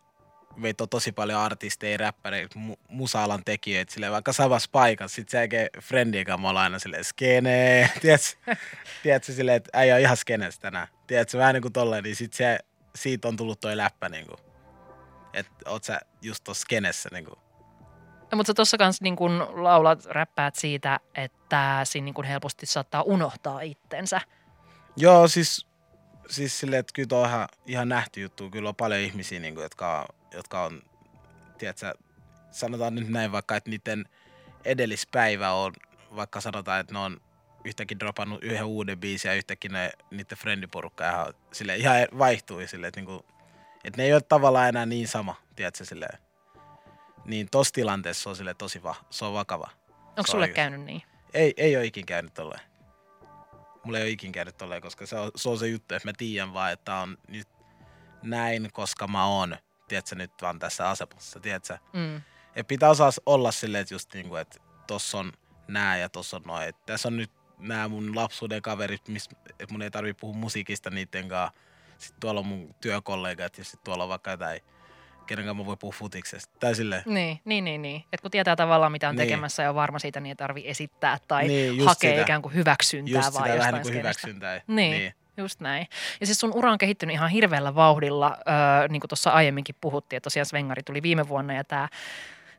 meitä 0.57 0.85
on 0.85 0.89
tosi 0.89 1.13
paljon 1.13 1.41
artisteja, 1.41 1.97
räppäreitä, 1.97 2.55
mu- 2.59 2.79
musa-alan 2.89 3.45
tekijöitä, 3.45 3.93
silleen 3.93 4.13
vaikka 4.13 4.33
samassa 4.33 4.69
paikassa, 4.73 5.15
sit 5.15 5.29
se 5.29 5.41
oikein 5.41 5.69
friendien 5.81 6.25
kanssa 6.25 6.43
me 6.43 6.49
ollaan 6.49 6.65
aina 6.65 6.79
silleen 6.79 7.05
skene, 7.05 7.91
tiedätkö, 9.03 9.33
silleen, 9.33 9.57
että 9.57 9.81
ei 9.81 9.93
ole 9.93 10.01
ihan 10.01 10.17
skenestä 10.17 10.63
tänään, 10.63 10.89
tiedätkö, 11.07 11.39
vähän 11.39 11.55
niin 11.55 11.63
kuin 11.63 11.73
tolleen, 11.73 12.05
niin 12.05 12.17
sit 12.17 12.33
se, 12.33 12.59
siitä 12.95 13.29
on 13.29 13.37
tullut 13.37 13.61
toi 13.61 13.77
läppä 13.77 14.09
niinku, 14.09 14.37
että 15.33 15.53
oot 15.67 15.85
sä 15.85 16.01
just 16.23 16.45
tossa 16.45 16.63
skenessä 16.63 17.09
niinku. 17.13 17.44
No, 18.35 18.37
mutta 18.37 18.51
sä 18.51 18.55
tuossa 18.55 18.79
kanssa 18.79 19.03
niin 19.03 19.17
kun 19.17 19.47
laulat, 19.53 20.05
räppäät 20.05 20.55
siitä, 20.55 21.01
että 21.15 21.81
siinä 21.85 22.05
niin 22.05 22.15
kun 22.15 22.25
helposti 22.25 22.67
saattaa 22.67 23.03
unohtaa 23.03 23.61
itsensä. 23.61 24.21
Joo, 24.97 25.29
siis, 25.29 25.67
siis 26.31 26.61
silleen, 26.61 26.81
että 26.81 26.93
kyllä 26.93 27.21
on 27.21 27.29
ihan, 27.29 27.49
ihan 27.67 27.89
nähty 27.89 28.21
juttu. 28.21 28.51
Kyllä 28.51 28.69
on 28.69 28.75
paljon 28.75 29.01
ihmisiä, 29.01 29.41
niin 29.41 29.55
kuin, 29.55 29.63
jotka, 29.63 30.07
jotka 30.33 30.65
on, 30.65 30.83
tiedätkö, 31.59 31.95
sanotaan 32.51 32.95
nyt 32.95 33.09
näin 33.09 33.33
vaikka, 33.33 33.57
että 33.57 33.71
niiden 33.71 34.05
edellispäivä 34.65 35.53
on, 35.53 35.73
vaikka 36.17 36.41
sanotaan, 36.41 36.81
että 36.81 36.93
ne 36.93 36.99
on 36.99 37.21
yhtäkkiä 37.65 37.99
dropannut 37.99 38.43
yhden 38.43 38.65
uuden 38.65 39.01
biisin 39.01 39.29
ja 39.29 39.35
yhtäkkiä 39.35 39.71
ne, 39.71 39.91
niiden 40.11 40.39
friendiporukka 40.39 41.11
ihan, 41.11 41.35
silleen, 41.53 41.81
ihan 41.81 41.97
vaihtui 42.19 42.69
silleen, 42.69 42.89
että, 42.89 43.01
niinku, 43.01 43.27
että 43.85 44.03
ne 44.03 44.05
ei 44.05 44.13
ole 44.13 44.21
tavallaan 44.21 44.69
enää 44.69 44.87
niin 44.87 45.09
sama, 45.09 45.37
tiedätkö, 45.57 45.85
silleen. 45.85 46.19
Niin 47.25 47.49
tossa 47.51 47.75
tilanteessa 47.75 48.23
se 48.23 48.29
on 48.29 48.37
silleen 48.37 48.57
tosi 48.57 48.83
va, 48.83 48.95
se 49.11 49.25
on 49.25 49.35
vakava. 49.35 49.71
Onko 50.07 50.31
sulle 50.31 50.45
on 50.45 50.55
käynyt 50.55 50.81
niin? 50.81 51.03
Ei, 51.35 51.55
ei 51.57 51.77
ole 51.77 51.85
ikin 51.85 52.07
käynyt 52.07 52.35
tolleen. 52.35 52.61
Mulla 53.85 53.99
ei 53.99 54.05
ole 54.05 54.11
ikin 54.11 54.33
käynyt 54.33 54.57
tolleen, 54.57 54.83
koska 54.83 55.07
se 55.07 55.17
on, 55.17 55.31
se 55.37 55.49
on 55.49 55.59
se 55.59 55.69
juttu, 55.69 55.95
että 55.95 56.09
mä 56.09 56.13
tiedän 56.17 56.55
vaan, 56.55 56.73
että 56.73 56.95
on 56.95 57.19
nyt 57.29 57.49
näin, 58.23 58.73
koska 58.73 59.07
mä 59.07 59.27
oon, 59.27 59.57
tiedätkö, 59.89 60.15
nyt 60.15 60.33
vaan 60.43 60.59
tässä 60.59 60.89
asemassa, 60.89 61.41
tiedätkö? 61.41 61.79
Mm. 61.93 62.23
Ja 62.57 62.65
pitää 62.65 62.91
osaa 62.91 63.11
olla 63.27 63.53
silleen, 63.53 63.83
että 63.83 63.95
just 63.95 64.15
niinku, 64.15 64.37
että 64.37 64.59
tossa 64.87 65.19
on 65.19 65.33
nää 65.69 65.99
ja 65.99 66.09
tossa 66.09 66.37
on 66.37 66.43
noin. 66.43 66.75
Tässä 66.87 67.09
on 67.09 67.17
nyt 67.17 67.31
nämä 67.59 67.89
mun 67.89 68.17
lapsuuden 68.17 68.63
kaverit, 68.63 69.09
miss, 69.09 69.29
mun 69.71 69.83
ei 69.83 69.91
tarvi 69.91 70.15
puhua 70.15 70.37
musiikista 70.37 70.91
niiden 70.91 71.29
kanssa. 71.29 71.59
Sitten 71.99 72.21
tuolla 72.21 72.41
on 72.41 72.47
mun 72.47 72.75
työkollegat 72.81 73.59
ja 73.59 73.65
sitten 73.65 73.85
tuolla 73.85 74.03
on 74.03 74.09
vaikka 74.09 74.31
jotain, 74.31 74.61
kenen 75.27 75.45
kanssa 75.45 75.63
mä 75.63 75.67
voin 75.67 75.79
puhua 75.79 75.93
futiksesta. 75.99 76.53
Tai 76.61 76.75
silleen. 76.75 77.03
Niin, 77.07 77.41
niin, 77.45 77.65
niin, 77.65 77.83
niin. 77.83 78.05
Et 78.13 78.21
kun 78.21 78.31
tietää 78.31 78.57
tavallaan 78.57 78.93
mitä 78.93 79.09
on 79.09 79.17
Niin. 79.17 79.29
tekemässä 79.29 79.63
ja 79.63 79.69
on 79.69 79.75
varma 79.75 79.99
siitä, 79.99 80.21
niin 80.21 80.29
ei 80.31 80.37
tarvii 80.37 80.69
esittää 80.69 81.19
tai 81.29 81.47
Niin, 81.47 81.85
hakea 81.85 82.11
sitä. 82.11 82.23
ikään 82.23 82.43
kuin 82.43 82.55
hyväksyntää 82.55 83.15
Just 83.23 83.35
vaan 83.35 83.47
sitä 83.49 83.59
vähän 83.59 83.75
niin 83.75 83.83
kuin 83.83 83.95
hyväksyntää. 83.95 84.61
Niin. 84.67 84.93
niin. 84.93 85.15
Just 85.37 85.61
näin. 85.61 85.87
Ja 86.21 86.27
siis 86.27 86.41
sun 86.41 86.53
ura 86.55 86.73
on 86.73 86.79
kehittynyt 86.79 87.15
ihan 87.15 87.31
hirveällä 87.31 87.75
vauhdilla, 87.75 88.37
öö, 88.49 88.89
niin 88.89 89.01
kuin 89.01 89.09
tuossa 89.09 89.31
aiemminkin 89.31 89.75
puhuttiin, 89.81 90.17
että 90.17 90.25
tosiaan 90.25 90.47
Svengari 90.47 90.83
tuli 90.83 91.03
viime 91.03 91.29
vuonna 91.29 91.55
ja 91.55 91.65
tämä 91.65 91.89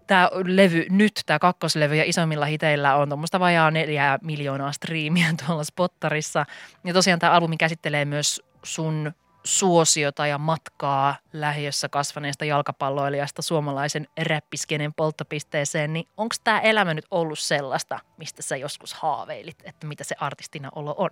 Tämä 0.08 0.30
levy 0.46 0.86
nyt, 0.90 1.22
tämä 1.26 1.40
kakkoslevy 1.40 1.96
ja 1.96 2.04
isommilla 2.06 2.46
hiteillä 2.46 2.96
on 2.96 3.10
tuommoista 3.10 3.40
vajaa 3.40 3.72
neljää 3.72 4.20
miljoonaa 4.22 4.72
striimiä 4.72 5.28
tuolla 5.46 5.64
spottarissa. 5.64 6.46
Ja 6.84 6.94
tosiaan 6.94 7.20
tämä 7.20 7.32
albumi 7.34 7.58
käsittelee 7.58 8.06
myös 8.06 8.42
sun 8.64 9.14
suosiota 9.46 10.28
ja 10.28 10.38
matkaa 10.38 11.16
lähiössä 11.34 11.90
kasvaneesta 11.90 12.46
jalkapalloilijasta 12.46 13.42
suomalaisen 13.42 14.08
räppiskenen 14.18 14.94
polttopisteeseen, 14.94 15.94
niin 15.94 16.08
onko 16.18 16.36
tämä 16.44 16.60
elämä 16.60 16.94
nyt 16.94 17.06
ollut 17.12 17.40
sellaista, 17.40 18.00
mistä 18.18 18.42
sä 18.42 18.58
joskus 18.58 18.94
haaveilit, 18.94 19.58
että 19.64 19.88
mitä 19.88 20.04
se 20.04 20.16
artistina 20.20 20.70
olo 20.76 20.96
on? 20.98 21.10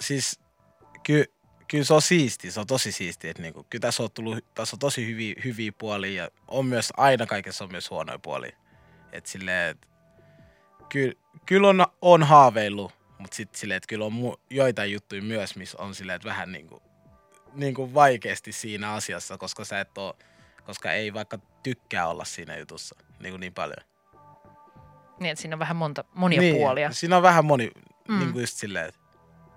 siis 0.00 0.40
ky, 1.02 1.24
kyllä 1.68 1.84
se 1.84 1.94
on 1.94 2.02
siisti, 2.02 2.50
se 2.50 2.60
on 2.60 2.66
tosi 2.66 2.92
siisti. 2.92 3.28
Että 3.28 3.42
niinku, 3.42 3.66
kyllä 3.70 3.82
tässä 3.82 4.02
on, 4.02 4.10
tullut, 4.10 4.54
tässä 4.54 4.76
on 4.76 4.78
tosi 4.78 5.06
hyviä, 5.06 5.34
hyviä 5.44 5.72
puolia 5.78 6.22
ja 6.22 6.30
on 6.48 6.66
myös, 6.66 6.92
aina 6.96 7.26
kaikessa 7.26 7.64
on 7.64 7.70
myös 7.70 7.90
huonoja 7.90 8.18
puolia. 8.18 8.56
Et 9.12 9.26
silleen, 9.26 9.70
et, 9.70 9.88
kyllä, 10.88 11.14
kyllä 11.46 11.68
on, 11.68 11.86
on 12.02 12.22
haaveillut, 12.22 12.92
mutta 13.20 13.34
sitten 13.36 13.60
silleen, 13.60 13.76
että 13.76 13.86
kyllä 13.88 14.04
on 14.04 14.12
mu, 14.12 14.34
joitain 14.50 14.92
juttuja 14.92 15.22
myös, 15.22 15.56
missä 15.56 15.78
on 15.82 15.94
silleen, 15.94 16.16
että 16.16 16.28
vähän 16.28 16.52
niinku, 16.52 16.82
niinku 17.54 17.94
vaikeasti 17.94 18.52
siinä 18.52 18.92
asiassa, 18.92 19.38
koska 19.38 19.64
sä 19.64 19.80
et 19.80 19.98
oo, 19.98 20.16
koska 20.66 20.92
ei 20.92 21.14
vaikka 21.14 21.38
tykkää 21.62 22.06
olla 22.08 22.24
siinä 22.24 22.56
jutussa 22.56 22.96
niin, 23.20 23.32
kuin 23.32 23.40
niin 23.40 23.54
paljon. 23.54 23.84
Niin, 25.20 25.30
että 25.30 25.42
siinä 25.42 25.54
on 25.54 25.58
vähän 25.60 25.76
monta, 25.76 26.04
monia 26.14 26.40
niin, 26.40 26.56
puolia. 26.56 26.90
Siinä 26.90 27.16
on 27.16 27.22
vähän 27.22 27.44
moni, 27.44 27.70
Mm. 28.08 28.18
niin 28.18 28.32
kuin 28.32 28.40
just 28.42 28.56
silleen, 28.56 28.88
että 28.88 29.00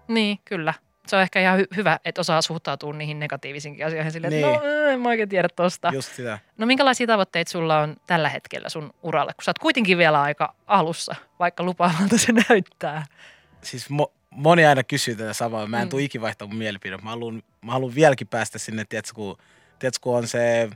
Niin, 0.08 0.40
kyllä. 0.46 0.74
Se 1.08 1.16
on 1.16 1.22
ehkä 1.22 1.42
ihan 1.42 1.60
hy- 1.60 1.76
hyvä, 1.76 2.00
että 2.06 2.22
osaa 2.22 2.42
suhtautua 2.42 2.94
niihin 2.94 3.20
negatiivisiinkin 3.20 3.86
asioihin 3.86 4.12
silleen, 4.12 4.34
niin. 4.34 4.46
että 4.46 4.60
Niin. 4.68 4.84
no, 4.84 4.90
en 4.90 5.02
mä 5.02 5.10
oikein 5.10 5.30
tiedä 5.30 5.48
tosta. 5.56 5.90
just 5.94 6.14
sitä. 6.16 6.40
No 6.58 6.66
minkälaisia 6.66 7.08
tavoitteita 7.08 7.52
sulla 7.52 7.80
on 7.80 7.96
tällä 8.08 8.30
hetkellä 8.30 8.70
sun 8.70 8.94
uralle, 9.04 9.34
kun 9.34 9.44
sä 9.44 9.50
oot 9.50 9.60
kuitenkin 9.60 9.98
vielä 9.98 10.22
aika 10.22 10.56
alussa, 10.68 11.16
vaikka 11.40 11.64
lupaavalta 11.64 12.18
se 12.18 12.32
näyttää. 12.50 13.06
Siis 13.64 13.90
mo, 13.90 14.14
moni 14.30 14.66
aina 14.66 14.84
kysyy 14.84 15.16
tätä 15.16 15.34
samaa. 15.34 15.68
Mä 15.68 15.80
en 15.82 15.88
Mm. 15.88 15.90
tule 15.90 16.02
ikin 16.04 16.22
vaihtaa 16.22 16.48
mun 16.48 16.58
mielipide. 16.58 16.98
Mä 16.98 17.10
haluan, 17.10 17.44
mä 17.62 17.72
haluan 17.72 17.96
vieläkin 17.96 18.28
päästä 18.28 18.60
sinne, 18.60 18.86
tiedätkö, 18.86 19.14
kun, 19.16 19.38
tiedätkö, 19.80 20.00
kun 20.02 20.18
on 20.18 20.28
se 20.28 20.70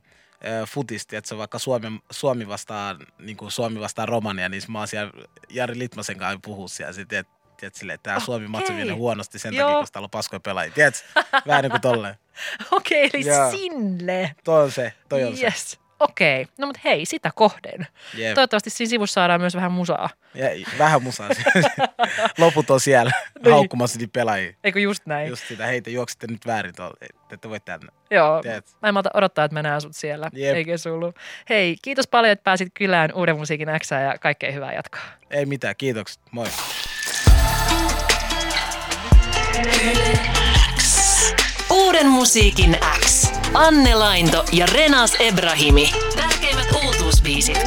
futis, 0.68 1.08
tiedätkö, 1.08 1.38
vaikka 1.38 1.60
Suomi, 1.60 2.00
Suomi 2.12 2.48
vastaan, 2.48 2.98
niin 3.20 3.38
kuin 3.38 3.52
Suomi 3.52 3.80
vastaan 3.80 4.08
Romania, 4.08 4.50
niin 4.50 4.62
mä 4.68 4.80
oon 4.80 4.88
siellä 4.88 5.12
Jari 5.50 5.80
Litmasen 5.80 6.18
kanssa 6.18 6.40
puhuu 6.44 6.68
siellä. 6.68 6.94
Sitten, 6.94 7.08
tiedätkö, 7.10 7.34
tiedätkö, 7.58 7.80
silleen, 7.80 7.96
että 7.96 8.10
tämä 8.10 8.20
Suomi 8.20 8.48
matsi 8.48 8.74
menee 8.74 8.94
huonosti 8.96 9.40
sen 9.40 9.54
Joo. 9.54 9.68
takia, 9.68 9.80
koska 9.80 9.94
täällä 9.94 10.06
on 10.06 10.10
paskoja 10.10 10.40
pelaajia. 10.40 10.74
Tiedätkö? 10.74 11.04
Vähän 11.48 11.64
niin 11.64 11.72
kuin 11.72 11.82
tolleen. 11.82 12.16
Okei, 12.72 13.10
eli 13.14 13.26
Joo. 13.28 13.52
sinne. 13.52 14.36
Toi 14.44 14.64
on 14.64 14.72
se, 14.72 14.94
toi 15.10 15.24
on 15.24 15.34
yes. 15.42 15.80
Okei, 16.00 16.48
no 16.58 16.68
mutta 16.68 16.82
hei, 16.84 17.06
sitä 17.06 17.32
kohden. 17.36 17.88
Jep. 18.14 18.34
Toivottavasti 18.36 18.70
siinä 18.70 18.90
sivussa 18.90 19.14
saadaan 19.14 19.42
myös 19.42 19.56
vähän 19.56 19.72
musaa. 19.72 20.10
Ja, 20.34 20.46
vähän 20.78 21.04
musaa. 21.04 21.30
Loput 22.38 22.70
on 22.70 22.80
siellä 22.80 23.12
Niin. 23.44 23.54
haukkumassa 23.54 24.00
niitä 24.00 24.12
pelaajia. 24.14 24.54
Eikö 24.64 24.80
just 24.80 25.06
näin? 25.06 25.30
Just 25.30 25.48
sitä, 25.48 25.66
heitä 25.66 25.90
juoksitte 25.90 26.28
nyt 26.28 26.46
väärin 26.48 26.76
tuolla. 26.76 26.96
Te 27.00 27.36
ette 27.36 27.50
voi 27.50 27.60
tänne. 27.60 27.88
Joo, 28.12 28.42
Tiedät. 28.42 28.66
mä 28.82 28.88
en 28.88 28.94
malta 28.94 29.10
odottaa, 29.14 29.46
että 29.46 29.54
mä 29.56 29.62
näen 29.64 29.82
sut 29.82 29.96
siellä. 29.96 30.30
Jep. 30.34 30.56
Eikä 30.56 30.78
sulu. 30.78 31.14
Hei, 31.50 31.76
kiitos 31.82 32.08
paljon, 32.08 32.32
että 32.32 32.44
pääsit 32.44 32.68
kylään 32.74 33.14
uuden 33.14 33.38
musiikin 33.38 33.68
Xää 33.80 34.02
ja 34.02 34.18
kaikkea 34.18 34.52
hyvää 34.52 34.74
jatkoa. 34.74 35.02
Ei 35.32 35.46
mitään, 35.46 35.76
kiitokset. 35.78 36.22
Moi. 36.32 36.48
Uuden 41.70 42.08
musiikin 42.08 42.77
X. 42.77 42.77
Anne 43.54 43.96
Lainto 43.96 44.46
ja 44.52 44.66
Renas 44.66 45.16
Ebrahimi. 45.20 45.92
Tärkeimmät 46.16 46.68
uutuusbiisit. 46.86 47.58